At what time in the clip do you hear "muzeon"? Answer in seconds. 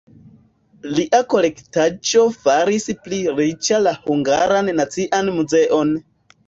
5.41-5.99